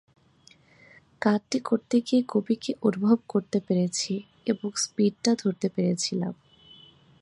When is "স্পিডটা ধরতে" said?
4.75-5.67